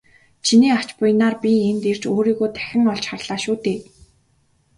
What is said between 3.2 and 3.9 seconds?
шүү дээ.